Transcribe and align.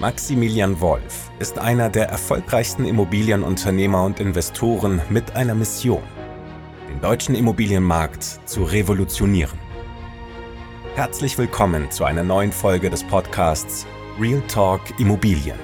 Maximilian 0.00 0.80
Wolf 0.80 1.30
ist 1.40 1.58
einer 1.58 1.90
der 1.90 2.08
erfolgreichsten 2.08 2.86
Immobilienunternehmer 2.86 4.02
und 4.02 4.18
Investoren 4.18 5.02
mit 5.10 5.36
einer 5.36 5.54
Mission, 5.54 6.02
den 6.88 7.02
deutschen 7.02 7.34
Immobilienmarkt 7.34 8.24
zu 8.48 8.64
revolutionieren. 8.64 9.58
Herzlich 10.94 11.36
willkommen 11.36 11.90
zu 11.90 12.04
einer 12.04 12.22
neuen 12.22 12.50
Folge 12.50 12.88
des 12.88 13.04
Podcasts 13.04 13.86
Real 14.18 14.40
Talk 14.48 14.80
Immobilien. 14.98 15.58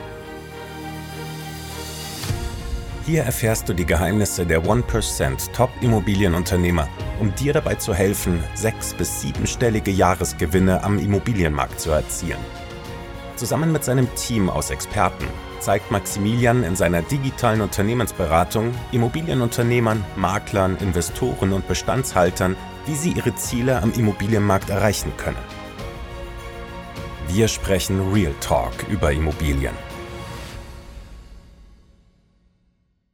Hier 3.06 3.22
erfährst 3.22 3.70
du 3.70 3.72
die 3.72 3.86
Geheimnisse 3.86 4.44
der 4.44 4.62
1% 4.62 5.52
Top-Immobilienunternehmer, 5.52 6.86
um 7.20 7.34
dir 7.36 7.54
dabei 7.54 7.76
zu 7.76 7.94
helfen, 7.94 8.44
sechs- 8.52 8.92
bis 8.92 9.22
siebenstellige 9.22 9.92
Jahresgewinne 9.92 10.84
am 10.84 10.98
Immobilienmarkt 10.98 11.80
zu 11.80 11.90
erzielen. 11.90 12.65
Zusammen 13.36 13.70
mit 13.70 13.84
seinem 13.84 14.08
Team 14.14 14.48
aus 14.48 14.70
Experten 14.70 15.26
zeigt 15.60 15.90
Maximilian 15.90 16.64
in 16.64 16.74
seiner 16.74 17.02
digitalen 17.02 17.60
Unternehmensberatung 17.60 18.74
Immobilienunternehmern, 18.92 20.02
Maklern, 20.16 20.78
Investoren 20.78 21.52
und 21.52 21.68
Bestandshaltern, 21.68 22.56
wie 22.86 22.94
sie 22.94 23.12
ihre 23.12 23.34
Ziele 23.34 23.82
am 23.82 23.92
Immobilienmarkt 23.92 24.70
erreichen 24.70 25.12
können. 25.18 25.36
Wir 27.28 27.48
sprechen 27.48 28.10
Real 28.10 28.32
Talk 28.40 28.72
über 28.88 29.12
Immobilien. 29.12 29.74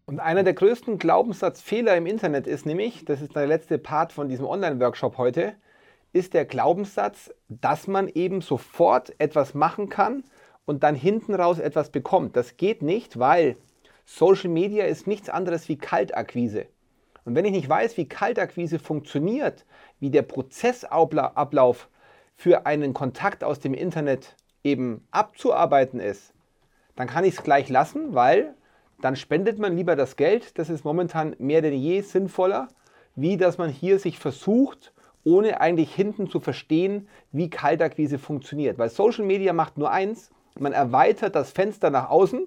Und 0.06 0.20
einer 0.20 0.44
der 0.44 0.54
größten 0.54 0.98
Glaubenssatzfehler 0.98 1.96
im 1.96 2.06
Internet 2.06 2.46
ist 2.46 2.64
nämlich, 2.64 3.04
das 3.04 3.22
ist 3.22 3.34
der 3.34 3.48
letzte 3.48 3.76
Part 3.78 4.12
von 4.12 4.28
diesem 4.28 4.46
Online-Workshop 4.46 5.18
heute, 5.18 5.56
ist 6.12 6.34
der 6.34 6.44
Glaubenssatz, 6.44 7.32
dass 7.48 7.86
man 7.86 8.08
eben 8.08 8.40
sofort 8.40 9.14
etwas 9.18 9.54
machen 9.54 9.88
kann 9.88 10.24
und 10.64 10.82
dann 10.82 10.94
hinten 10.94 11.34
raus 11.34 11.58
etwas 11.58 11.90
bekommt. 11.90 12.36
Das 12.36 12.56
geht 12.56 12.82
nicht, 12.82 13.18
weil 13.18 13.56
Social 14.04 14.50
Media 14.50 14.84
ist 14.84 15.06
nichts 15.06 15.28
anderes 15.28 15.68
wie 15.68 15.78
Kaltakquise. 15.78 16.66
Und 17.24 17.34
wenn 17.34 17.44
ich 17.44 17.52
nicht 17.52 17.68
weiß, 17.68 17.96
wie 17.96 18.08
Kaltakquise 18.08 18.78
funktioniert, 18.78 19.64
wie 20.00 20.10
der 20.10 20.22
Prozessablauf 20.22 21.88
für 22.34 22.66
einen 22.66 22.94
Kontakt 22.94 23.44
aus 23.44 23.60
dem 23.60 23.74
Internet 23.74 24.36
eben 24.64 25.06
abzuarbeiten 25.10 26.00
ist, 26.00 26.34
dann 26.96 27.06
kann 27.06 27.24
ich 27.24 27.34
es 27.34 27.42
gleich 27.42 27.68
lassen, 27.68 28.14
weil 28.14 28.54
dann 29.00 29.16
spendet 29.16 29.58
man 29.58 29.76
lieber 29.76 29.96
das 29.96 30.16
Geld. 30.16 30.58
Das 30.58 30.68
ist 30.68 30.84
momentan 30.84 31.34
mehr 31.38 31.62
denn 31.62 31.74
je 31.74 32.00
sinnvoller, 32.00 32.68
wie 33.14 33.36
dass 33.36 33.58
man 33.58 33.70
hier 33.70 33.98
sich 33.98 34.18
versucht, 34.18 34.92
ohne 35.24 35.60
eigentlich 35.60 35.94
hinten 35.94 36.28
zu 36.28 36.40
verstehen, 36.40 37.08
wie 37.30 37.50
Kaltakquise 37.50 38.18
funktioniert. 38.18 38.78
Weil 38.78 38.90
Social 38.90 39.24
Media 39.24 39.52
macht 39.52 39.78
nur 39.78 39.90
eins, 39.90 40.30
man 40.58 40.72
erweitert 40.72 41.34
das 41.34 41.52
Fenster 41.52 41.90
nach 41.90 42.10
außen. 42.10 42.46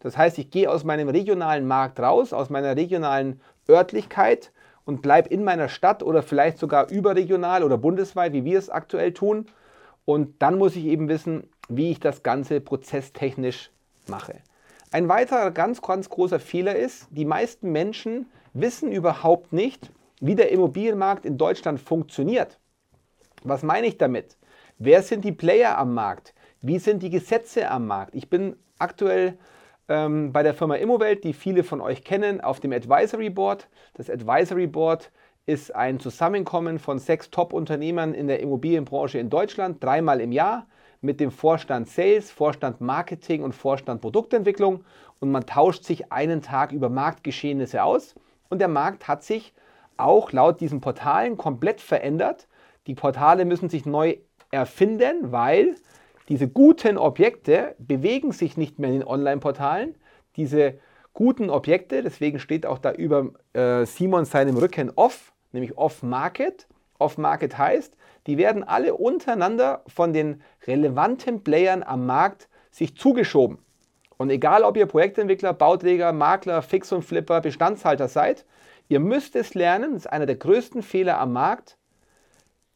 Das 0.00 0.16
heißt, 0.16 0.38
ich 0.38 0.50
gehe 0.50 0.70
aus 0.70 0.84
meinem 0.84 1.08
regionalen 1.08 1.66
Markt 1.66 2.00
raus, 2.00 2.32
aus 2.32 2.50
meiner 2.50 2.76
regionalen 2.76 3.40
Örtlichkeit 3.68 4.52
und 4.84 5.02
bleibe 5.02 5.28
in 5.28 5.44
meiner 5.44 5.68
Stadt 5.68 6.02
oder 6.02 6.22
vielleicht 6.22 6.58
sogar 6.58 6.90
überregional 6.90 7.62
oder 7.62 7.78
bundesweit, 7.78 8.32
wie 8.32 8.44
wir 8.44 8.58
es 8.58 8.68
aktuell 8.68 9.12
tun. 9.12 9.46
Und 10.04 10.42
dann 10.42 10.58
muss 10.58 10.76
ich 10.76 10.84
eben 10.84 11.08
wissen, 11.08 11.48
wie 11.68 11.90
ich 11.90 12.00
das 12.00 12.22
Ganze 12.22 12.60
prozesstechnisch 12.60 13.70
mache. 14.06 14.34
Ein 14.90 15.08
weiterer 15.08 15.50
ganz, 15.50 15.80
ganz 15.80 16.10
großer 16.10 16.38
Fehler 16.38 16.76
ist, 16.76 17.08
die 17.10 17.24
meisten 17.24 17.72
Menschen 17.72 18.26
wissen 18.52 18.92
überhaupt 18.92 19.52
nicht, 19.52 19.90
wie 20.24 20.34
der 20.34 20.50
Immobilienmarkt 20.50 21.26
in 21.26 21.36
Deutschland 21.36 21.78
funktioniert. 21.78 22.58
Was 23.42 23.62
meine 23.62 23.86
ich 23.86 23.98
damit? 23.98 24.38
Wer 24.78 25.02
sind 25.02 25.22
die 25.22 25.32
Player 25.32 25.76
am 25.76 25.92
Markt? 25.92 26.32
Wie 26.62 26.78
sind 26.78 27.02
die 27.02 27.10
Gesetze 27.10 27.70
am 27.70 27.86
Markt? 27.86 28.14
Ich 28.14 28.30
bin 28.30 28.56
aktuell 28.78 29.36
ähm, 29.86 30.32
bei 30.32 30.42
der 30.42 30.54
Firma 30.54 30.76
Immowelt, 30.76 31.24
die 31.24 31.34
viele 31.34 31.62
von 31.62 31.82
euch 31.82 32.04
kennen, 32.04 32.40
auf 32.40 32.58
dem 32.58 32.72
Advisory 32.72 33.28
Board. 33.28 33.68
Das 33.92 34.08
Advisory 34.08 34.66
Board 34.66 35.10
ist 35.44 35.74
ein 35.74 36.00
Zusammenkommen 36.00 36.78
von 36.78 36.98
sechs 36.98 37.30
Top-Unternehmern 37.30 38.14
in 38.14 38.26
der 38.26 38.40
Immobilienbranche 38.40 39.18
in 39.18 39.28
Deutschland, 39.28 39.84
dreimal 39.84 40.22
im 40.22 40.32
Jahr 40.32 40.66
mit 41.02 41.20
dem 41.20 41.32
Vorstand 41.32 41.86
Sales, 41.86 42.30
Vorstand 42.30 42.80
Marketing 42.80 43.42
und 43.42 43.54
Vorstand 43.54 44.00
Produktentwicklung 44.00 44.86
und 45.20 45.30
man 45.30 45.44
tauscht 45.44 45.84
sich 45.84 46.10
einen 46.10 46.40
Tag 46.40 46.72
über 46.72 46.88
Marktgeschehnisse 46.88 47.84
aus 47.84 48.14
und 48.48 48.60
der 48.60 48.68
Markt 48.68 49.06
hat 49.06 49.22
sich 49.22 49.52
auch 49.96 50.32
laut 50.32 50.60
diesen 50.60 50.80
Portalen 50.80 51.36
komplett 51.36 51.80
verändert. 51.80 52.48
Die 52.86 52.94
Portale 52.94 53.44
müssen 53.44 53.68
sich 53.68 53.86
neu 53.86 54.16
erfinden, 54.50 55.32
weil 55.32 55.74
diese 56.28 56.48
guten 56.48 56.96
Objekte 56.96 57.74
bewegen 57.78 58.32
sich 58.32 58.56
nicht 58.56 58.78
mehr 58.78 58.90
in 58.90 59.00
den 59.00 59.08
Online-Portalen. 59.08 59.94
Diese 60.36 60.78
guten 61.12 61.50
Objekte, 61.50 62.02
deswegen 62.02 62.38
steht 62.38 62.66
auch 62.66 62.78
da 62.78 62.92
über 62.92 63.30
äh, 63.52 63.84
Simon 63.84 64.24
seinem 64.24 64.56
Rücken 64.56 64.90
off, 64.96 65.32
nämlich 65.52 65.76
off-market. 65.76 66.66
Off-market 66.98 67.58
heißt, 67.58 67.96
die 68.26 68.38
werden 68.38 68.64
alle 68.64 68.94
untereinander 68.94 69.82
von 69.86 70.12
den 70.12 70.42
relevanten 70.66 71.44
Playern 71.44 71.82
am 71.82 72.06
Markt 72.06 72.48
sich 72.70 72.96
zugeschoben. 72.96 73.58
Und 74.16 74.30
egal, 74.30 74.62
ob 74.62 74.76
ihr 74.76 74.86
Projektentwickler, 74.86 75.52
Bauträger, 75.52 76.12
Makler, 76.12 76.62
Fix 76.62 76.92
und 76.92 77.02
Flipper, 77.02 77.40
Bestandshalter 77.40 78.08
seid, 78.08 78.44
Ihr 78.88 79.00
müsst 79.00 79.34
es 79.36 79.54
lernen, 79.54 79.92
das 79.92 80.02
ist 80.02 80.12
einer 80.12 80.26
der 80.26 80.36
größten 80.36 80.82
Fehler 80.82 81.18
am 81.18 81.32
Markt. 81.32 81.78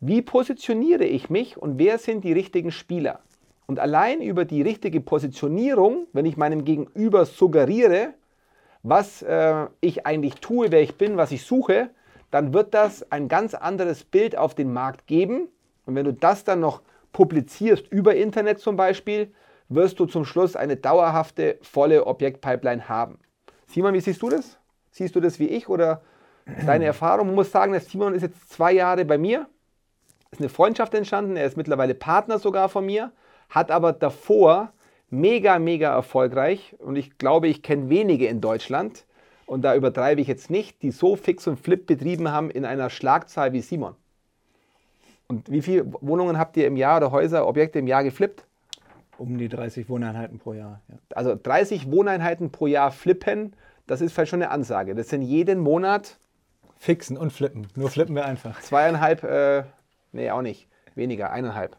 Wie 0.01 0.23
positioniere 0.23 1.05
ich 1.05 1.29
mich 1.29 1.57
und 1.57 1.79
wer 1.79 1.99
sind 1.99 2.25
die 2.25 2.33
richtigen 2.33 2.71
Spieler? 2.71 3.21
Und 3.67 3.79
allein 3.79 4.23
über 4.23 4.47
die 4.47 4.63
richtige 4.63 5.01
Positionierung, 5.01 6.07
wenn 6.13 6.25
ich 6.25 6.39
meinem 6.39 6.65
Gegenüber 6.65 7.27
suggeriere, 7.27 8.15
was 8.83 9.23
äh, 9.23 9.67
ich 9.81 10.07
eigentlich 10.07 10.37
tue, 10.37 10.73
wer 10.73 10.81
ich 10.81 10.97
bin, 10.97 11.19
was 11.19 11.33
ich 11.33 11.45
suche, 11.45 11.91
dann 12.31 12.55
wird 12.55 12.73
das 12.73 13.11
ein 13.13 13.29
ganz 13.29 13.55
anderes 13.55 14.05
Bild 14.05 14.37
auf 14.37 14.55
den 14.55 14.73
Markt 14.73 15.07
geben. 15.07 15.49
Und 15.85 15.95
wenn 15.95 16.05
du 16.05 16.13
das 16.13 16.45
dann 16.45 16.61
noch 16.61 16.81
publizierst 17.13 17.89
über 17.89 18.15
Internet 18.15 18.61
zum 18.61 18.77
Beispiel, 18.77 19.33
wirst 19.69 20.01
du 20.01 20.07
zum 20.07 20.25
Schluss 20.25 20.57
eine 20.57 20.77
dauerhafte, 20.77 21.59
volle 21.61 22.07
Objektpipeline 22.07 22.89
haben. 22.89 23.19
Simon, 23.67 23.93
wie 23.93 24.01
siehst 24.01 24.23
du 24.23 24.31
das? 24.31 24.59
Siehst 24.99 25.15
du 25.15 25.21
das 25.21 25.39
wie 25.39 25.47
ich 25.47 25.69
oder 25.69 26.03
deine 26.67 26.85
Erfahrung? 26.87 27.29
Man 27.29 27.37
muss 27.37 27.53
sagen, 27.53 27.71
der 27.71 27.81
Simon 27.81 28.15
ist 28.15 28.23
jetzt 28.23 28.51
zwei 28.51 28.73
Jahre 28.73 29.05
bei 29.05 29.17
mir. 29.17 29.47
Ist 30.33 30.41
eine 30.41 30.49
Freundschaft 30.49 30.93
entstanden. 30.93 31.37
Er 31.37 31.47
ist 31.47 31.57
mittlerweile 31.57 31.95
Partner 31.95 32.41
sogar 32.41 32.69
von 32.69 32.85
mir, 32.85 33.13
hat 33.49 33.71
aber 33.71 33.93
davor 33.93 34.73
mega, 35.09 35.61
mega 35.61 35.95
erfolgreich 35.95 36.75
und 36.81 36.97
ich 36.97 37.17
glaube, 37.17 37.47
ich 37.47 37.63
kenne 37.63 37.89
wenige 37.89 38.27
in 38.27 38.41
Deutschland 38.41 39.07
und 39.47 39.63
da 39.63 39.75
übertreibe 39.75 40.21
ich 40.21 40.27
jetzt 40.27 40.51
nicht, 40.51 40.83
die 40.83 40.91
so 40.91 41.15
fix 41.17 41.47
und 41.47 41.59
flip 41.59 41.87
betrieben 41.87 42.31
haben 42.31 42.51
in 42.51 42.65
einer 42.65 42.91
Schlagzahl 42.91 43.53
wie 43.53 43.63
Simon. 43.63 43.95
Und 45.29 45.51
wie 45.51 45.63
viele 45.63 45.91
Wohnungen 46.01 46.39
habt 46.39 46.57
ihr 46.57 46.67
im 46.67 46.77
Jahr 46.77 46.99
oder 46.99 47.13
Häuser, 47.13 47.47
Objekte 47.47 47.79
im 47.79 47.87
Jahr 47.87 48.03
geflippt? 48.03 48.45
Um 49.17 49.39
die 49.39 49.49
30 49.49 49.89
Wohneinheiten 49.89 50.39
pro 50.39 50.53
Jahr. 50.55 50.81
Ja. 50.89 50.97
Also 51.15 51.39
30 51.41 51.91
Wohneinheiten 51.91 52.51
pro 52.51 52.67
Jahr 52.67 52.91
flippen 52.91 53.55
das 53.89 54.01
ist 54.01 54.13
vielleicht 54.13 54.31
schon 54.31 54.43
eine 54.43 54.53
Ansage. 54.53 54.95
Das 54.95 55.09
sind 55.09 55.23
jeden 55.23 55.59
Monat. 55.59 56.19
Fixen 56.77 57.17
und 57.17 57.33
flippen. 57.33 57.67
Nur 57.75 57.91
flippen 57.91 58.15
wir 58.15 58.25
einfach. 58.25 58.61
Zweieinhalb, 58.61 59.25
äh, 59.25 59.65
nee, 60.13 60.31
auch 60.31 60.43
nicht. 60.43 60.69
Weniger, 60.95 61.33
eineinhalb. 61.33 61.77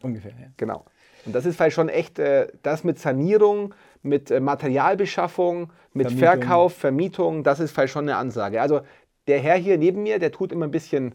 Ungefähr, 0.00 0.32
ja. 0.32 0.46
Genau. 0.56 0.84
Und 1.24 1.34
das 1.34 1.46
ist 1.46 1.56
vielleicht 1.56 1.74
schon 1.74 1.88
echt 1.88 2.18
äh, 2.18 2.48
das 2.62 2.84
mit 2.84 2.98
Sanierung, 2.98 3.74
mit 4.02 4.30
äh, 4.30 4.40
Materialbeschaffung, 4.40 5.72
mit 5.92 6.08
Vermietung. 6.08 6.18
Verkauf, 6.18 6.74
Vermietung, 6.74 7.44
das 7.44 7.60
ist 7.60 7.72
vielleicht 7.72 7.92
schon 7.92 8.08
eine 8.08 8.16
Ansage. 8.16 8.60
Also 8.60 8.82
der 9.26 9.40
Herr 9.40 9.56
hier 9.56 9.78
neben 9.78 10.02
mir, 10.02 10.18
der 10.18 10.32
tut 10.32 10.52
immer 10.52 10.66
ein 10.66 10.70
bisschen 10.70 11.14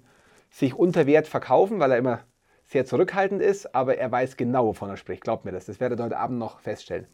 sich 0.50 0.74
unter 0.74 1.06
Wert 1.06 1.28
verkaufen, 1.28 1.80
weil 1.80 1.92
er 1.92 1.98
immer 1.98 2.22
sehr 2.66 2.86
zurückhaltend 2.86 3.42
ist, 3.42 3.76
aber 3.76 3.98
er 3.98 4.12
weiß 4.12 4.36
genau, 4.36 4.66
wovon 4.66 4.90
er 4.90 4.98
spricht. 4.98 5.24
Glaubt 5.24 5.46
mir 5.46 5.52
das. 5.52 5.66
Das 5.66 5.80
werdet 5.80 6.00
ihr 6.00 6.06
heute 6.06 6.18
Abend 6.18 6.40
noch 6.40 6.60
feststellen 6.60 7.08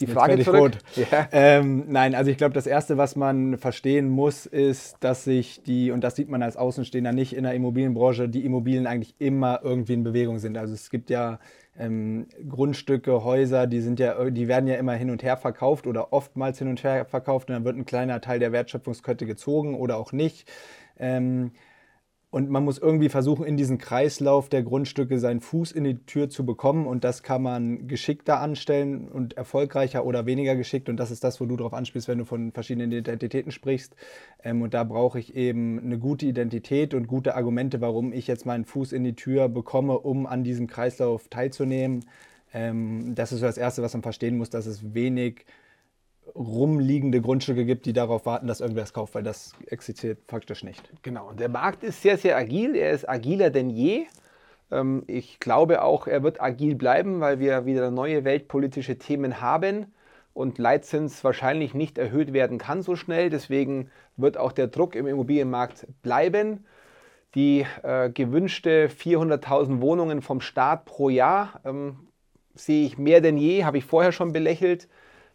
die 0.00 0.06
Frage 0.06 0.38
zurück. 0.42 0.72
Ja. 0.94 1.28
Ähm, 1.32 1.84
nein, 1.88 2.14
also 2.14 2.30
ich 2.30 2.36
glaube, 2.36 2.54
das 2.54 2.66
Erste, 2.66 2.96
was 2.96 3.16
man 3.16 3.58
verstehen 3.58 4.08
muss, 4.08 4.46
ist, 4.46 4.96
dass 5.00 5.24
sich 5.24 5.62
die, 5.62 5.90
und 5.90 6.02
das 6.02 6.16
sieht 6.16 6.28
man 6.28 6.42
als 6.42 6.56
Außenstehender 6.56 7.12
nicht 7.12 7.34
in 7.34 7.44
der 7.44 7.54
Immobilienbranche, 7.54 8.28
die 8.28 8.44
Immobilien 8.44 8.86
eigentlich 8.86 9.14
immer 9.18 9.60
irgendwie 9.62 9.94
in 9.94 10.04
Bewegung 10.04 10.38
sind. 10.38 10.56
Also 10.56 10.74
es 10.74 10.90
gibt 10.90 11.10
ja 11.10 11.38
ähm, 11.78 12.26
Grundstücke, 12.48 13.24
Häuser, 13.24 13.66
die 13.66 13.80
sind 13.80 14.00
ja, 14.00 14.30
die 14.30 14.48
werden 14.48 14.66
ja 14.66 14.76
immer 14.76 14.94
hin 14.94 15.10
und 15.10 15.22
her 15.22 15.36
verkauft 15.36 15.86
oder 15.86 16.12
oftmals 16.12 16.58
hin 16.58 16.68
und 16.68 16.82
her 16.82 17.04
verkauft 17.04 17.48
und 17.48 17.54
dann 17.54 17.64
wird 17.64 17.76
ein 17.76 17.86
kleiner 17.86 18.20
Teil 18.20 18.38
der 18.38 18.52
Wertschöpfungskette 18.52 19.26
gezogen 19.26 19.74
oder 19.74 19.96
auch 19.96 20.12
nicht. 20.12 20.50
Ähm, 20.98 21.52
und 22.30 22.50
man 22.50 22.62
muss 22.62 22.76
irgendwie 22.76 23.08
versuchen, 23.08 23.46
in 23.46 23.56
diesen 23.56 23.78
Kreislauf 23.78 24.50
der 24.50 24.62
Grundstücke 24.62 25.18
seinen 25.18 25.40
Fuß 25.40 25.72
in 25.72 25.84
die 25.84 26.04
Tür 26.04 26.28
zu 26.28 26.44
bekommen. 26.44 26.86
Und 26.86 27.02
das 27.02 27.22
kann 27.22 27.42
man 27.42 27.88
geschickter 27.88 28.40
anstellen 28.40 29.08
und 29.08 29.38
erfolgreicher 29.38 30.04
oder 30.04 30.26
weniger 30.26 30.54
geschickt. 30.54 30.90
Und 30.90 30.98
das 30.98 31.10
ist 31.10 31.24
das, 31.24 31.40
wo 31.40 31.46
du 31.46 31.56
drauf 31.56 31.72
anspielst, 31.72 32.06
wenn 32.06 32.18
du 32.18 32.26
von 32.26 32.52
verschiedenen 32.52 32.92
Identitäten 32.92 33.50
sprichst. 33.50 33.96
Ähm, 34.44 34.60
und 34.60 34.74
da 34.74 34.84
brauche 34.84 35.18
ich 35.18 35.36
eben 35.36 35.78
eine 35.78 35.98
gute 35.98 36.26
Identität 36.26 36.92
und 36.92 37.06
gute 37.06 37.34
Argumente, 37.34 37.80
warum 37.80 38.12
ich 38.12 38.26
jetzt 38.26 38.44
meinen 38.44 38.66
Fuß 38.66 38.92
in 38.92 39.04
die 39.04 39.16
Tür 39.16 39.48
bekomme, 39.48 39.98
um 39.98 40.26
an 40.26 40.44
diesem 40.44 40.66
Kreislauf 40.66 41.28
teilzunehmen. 41.28 42.04
Ähm, 42.52 43.14
das 43.14 43.32
ist 43.32 43.40
so 43.40 43.46
das 43.46 43.56
Erste, 43.56 43.82
was 43.82 43.94
man 43.94 44.02
verstehen 44.02 44.36
muss, 44.36 44.50
dass 44.50 44.66
es 44.66 44.92
wenig 44.92 45.46
rumliegende 46.34 47.20
Grundstücke 47.20 47.64
gibt, 47.64 47.86
die 47.86 47.92
darauf 47.92 48.26
warten, 48.26 48.46
dass 48.46 48.60
irgendwer 48.60 48.84
es 48.84 48.92
kauft, 48.92 49.14
weil 49.14 49.22
das 49.22 49.52
existiert 49.66 50.18
faktisch 50.28 50.62
nicht. 50.64 50.82
Genau, 51.02 51.28
und 51.28 51.40
der 51.40 51.48
Markt 51.48 51.82
ist 51.82 52.02
sehr, 52.02 52.18
sehr 52.18 52.36
agil. 52.36 52.74
Er 52.74 52.92
ist 52.92 53.08
agiler 53.08 53.50
denn 53.50 53.70
je. 53.70 54.06
Ähm, 54.70 55.04
ich 55.06 55.40
glaube 55.40 55.82
auch, 55.82 56.06
er 56.06 56.22
wird 56.22 56.40
agil 56.40 56.74
bleiben, 56.74 57.20
weil 57.20 57.38
wir 57.38 57.66
wieder 57.66 57.90
neue 57.90 58.24
weltpolitische 58.24 58.98
Themen 58.98 59.40
haben 59.40 59.92
und 60.34 60.58
Leitzins 60.58 61.24
wahrscheinlich 61.24 61.74
nicht 61.74 61.98
erhöht 61.98 62.32
werden 62.32 62.58
kann 62.58 62.82
so 62.82 62.94
schnell. 62.96 63.30
Deswegen 63.30 63.90
wird 64.16 64.36
auch 64.36 64.52
der 64.52 64.68
Druck 64.68 64.94
im 64.94 65.06
Immobilienmarkt 65.06 65.86
bleiben. 66.02 66.64
Die 67.34 67.66
äh, 67.82 68.10
gewünschte 68.10 68.88
400.000 68.88 69.80
Wohnungen 69.80 70.22
vom 70.22 70.40
Staat 70.40 70.84
pro 70.84 71.08
Jahr 71.08 71.60
ähm, 71.64 72.08
sehe 72.54 72.86
ich 72.86 72.98
mehr 72.98 73.20
denn 73.20 73.36
je, 73.36 73.64
habe 73.64 73.78
ich 73.78 73.84
vorher 73.84 74.12
schon 74.12 74.32
belächelt. 74.32 74.88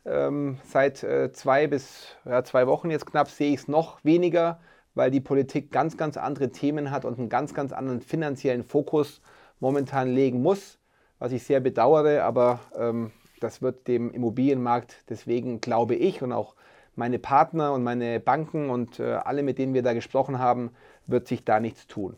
Ähm, 0.06 0.58
seit 0.66 1.04
äh, 1.04 1.32
zwei 1.32 1.68
bis 1.68 2.08
ja, 2.26 2.44
zwei 2.44 2.68
Wochen 2.68 2.92
jetzt 2.92 3.06
knapp 3.06 3.30
sehe 3.30 3.54
ich 3.54 3.62
es 3.62 3.68
noch 3.68 4.04
weniger, 4.04 4.60
weil 4.96 5.12
die 5.12 5.22
Politik 5.22 5.72
ganz, 5.72 5.98
ganz 5.98 6.18
andere 6.18 6.50
Themen 6.50 6.92
hat 6.92 7.06
und 7.06 7.18
einen 7.18 7.30
ganz, 7.30 7.54
ganz 7.54 7.72
anderen 7.72 8.02
finanziellen 8.02 8.64
Fokus 8.64 9.22
momentan 9.60 10.10
legen 10.14 10.42
muss, 10.42 10.78
was 11.20 11.32
ich 11.32 11.44
sehr 11.44 11.62
bedauere, 11.62 12.24
aber 12.24 12.60
ähm, 12.78 13.12
das 13.40 13.62
wird 13.62 13.88
dem 13.88 14.12
Immobilienmarkt 14.12 15.10
deswegen, 15.10 15.62
glaube 15.62 15.96
ich, 15.96 16.22
und 16.22 16.32
auch 16.32 16.56
meine 16.96 17.20
Partner 17.20 17.74
und 17.74 17.84
meine 17.84 18.20
Banken 18.20 18.70
und 18.70 19.00
äh, 19.00 19.14
alle, 19.14 19.44
mit 19.44 19.58
denen 19.58 19.74
wir 19.74 19.84
da 19.84 19.94
gesprochen 19.94 20.40
haben, 20.40 20.72
wird 21.08 21.28
sich 21.28 21.44
da 21.44 21.60
nichts 21.60 21.88
tun. 21.88 22.16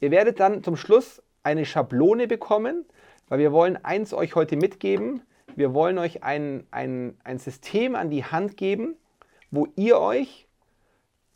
Ihr 0.00 0.10
werdet 0.10 0.40
dann 0.40 0.62
zum 0.62 0.76
Schluss 0.76 1.22
eine 1.42 1.66
Schablone 1.66 2.26
bekommen, 2.26 2.84
weil 3.28 3.38
wir 3.38 3.52
wollen 3.52 3.82
eins 3.84 4.14
euch 4.14 4.34
heute 4.34 4.56
mitgeben. 4.56 5.22
Wir 5.56 5.74
wollen 5.74 5.98
euch 5.98 6.22
ein, 6.22 6.66
ein, 6.70 7.16
ein 7.24 7.38
System 7.38 7.94
an 7.94 8.10
die 8.10 8.24
Hand 8.24 8.56
geben, 8.56 8.96
wo 9.50 9.68
ihr 9.76 10.00
euch 10.00 10.48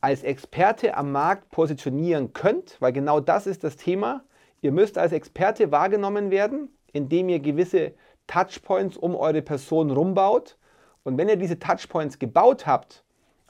als 0.00 0.22
Experte 0.22 0.96
am 0.96 1.12
Markt 1.12 1.50
positionieren 1.50 2.32
könnt, 2.32 2.76
weil 2.81 2.93
genau 2.93 3.20
das 3.20 3.46
ist 3.46 3.64
das 3.64 3.76
Thema. 3.76 4.25
Ihr 4.60 4.72
müsst 4.72 4.99
als 4.99 5.12
Experte 5.12 5.70
wahrgenommen 5.70 6.31
werden, 6.31 6.69
indem 6.93 7.28
ihr 7.28 7.40
gewisse 7.40 7.93
Touchpoints 8.26 8.96
um 8.96 9.14
eure 9.14 9.43
Person 9.43 9.90
rumbaut. 9.90 10.56
Und 11.04 11.16
wenn 11.16 11.28
ihr 11.28 11.37
diese 11.37 11.58
Touchpoints 11.58 12.19
gebaut 12.19 12.66
habt, 12.66 13.04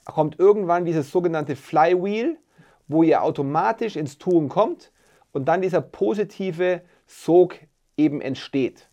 kommt 0.05 0.39
irgendwann 0.39 0.85
dieses 0.85 1.11
sogenannte 1.11 1.57
Flywheel, 1.57 2.39
wo 2.89 3.03
ihr 3.03 3.23
automatisch 3.23 3.97
ins 3.97 4.19
Tun 4.19 4.49
kommt 4.49 4.91
und 5.33 5.47
dann 5.47 5.61
dieser 5.61 5.83
positive 5.83 6.83
Sog 7.07 7.57
eben 7.97 8.21
entsteht. 8.21 8.88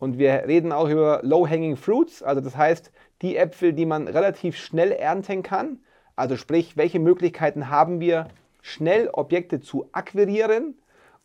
Und 0.00 0.18
wir 0.18 0.44
reden 0.46 0.72
auch 0.72 0.88
über 0.88 1.20
Low-Hanging 1.22 1.76
Fruits, 1.76 2.22
also 2.22 2.40
das 2.40 2.56
heißt 2.56 2.90
die 3.20 3.36
Äpfel, 3.36 3.74
die 3.74 3.84
man 3.84 4.08
relativ 4.08 4.56
schnell 4.56 4.92
ernten 4.92 5.42
kann. 5.42 5.78
Also 6.16 6.36
sprich, 6.36 6.78
welche 6.78 6.98
Möglichkeiten 6.98 7.68
haben 7.68 8.00
wir, 8.00 8.28
schnell 8.62 9.10
Objekte 9.12 9.60
zu 9.60 9.90
akquirieren 9.92 10.74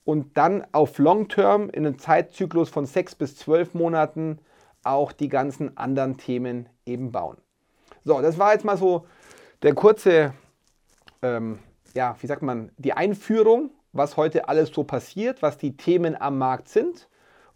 und 0.04 0.38
dann 0.38 0.68
auf 0.74 0.98
Long-Term 0.98 1.70
in 1.70 1.86
einem 1.86 2.00
Zeitzyklus 2.00 2.70
von 2.70 2.86
sechs 2.86 3.16
bis 3.16 3.38
zwölf 3.38 3.74
Monaten 3.74 4.40
auch 4.84 5.14
die 5.14 5.30
ganzen 5.30 5.78
anderen 5.78 6.18
Themen 6.18 6.68
eben 6.86 7.14
bauen. 7.14 7.38
So, 8.04 8.22
das 8.22 8.38
war 8.38 8.54
jetzt 8.54 8.66
mal 8.66 8.78
so 8.78 9.08
der 9.64 9.74
kurze, 9.74 10.34
ähm, 11.22 11.60
ja, 11.94 12.18
wie 12.20 12.28
sagt 12.28 12.42
man, 12.42 12.72
die 12.78 12.92
Einführung, 12.92 13.72
was 13.94 14.18
heute 14.18 14.50
alles 14.50 14.70
so 14.70 14.84
passiert, 14.84 15.42
was 15.42 15.58
die 15.58 15.78
Themen 15.78 16.20
am 16.20 16.38
Markt 16.38 16.68
sind. 16.68 17.08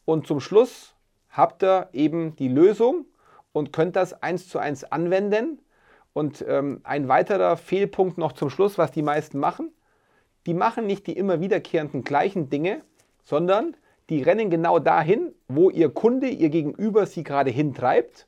Und 0.06 0.25
zum 0.25 0.39
Schluss 0.39 0.95
habt 1.30 1.64
ihr 1.64 1.90
eben 1.94 2.36
die 2.36 2.48
Lösung 2.48 3.06
und 3.52 3.74
könnt 3.74 3.96
das 3.96 4.22
eins 4.22 4.48
zu 4.48 4.60
eins 4.60 4.84
anwenden. 4.84 5.60
Und 6.14 6.44
ähm, 6.48 6.81
ein 6.84 7.08
weiterer 7.08 7.56
Fehlpunkt 7.58 8.18
noch 8.18 8.34
zum 8.34 8.50
Schluss, 8.50 8.78
was 8.78 8.92
die 8.92 9.02
meisten 9.02 9.40
machen. 9.40 9.72
Die 10.46 10.54
machen 10.54 10.88
nicht 10.88 11.08
die 11.08 11.18
immer 11.18 11.40
wiederkehrenden 11.40 12.04
gleichen 12.04 12.50
Dinge, 12.50 12.81
sondern 13.24 13.76
die 14.10 14.24
rennen 14.24 14.50
genau 14.50 14.80
dahin, 14.80 15.34
wo 15.48 15.70
ihr 15.70 15.90
Kunde, 15.90 16.28
ihr 16.28 16.50
Gegenüber 16.50 17.06
sie 17.06 17.24
gerade 17.24 17.52
hintreibt. 17.52 18.28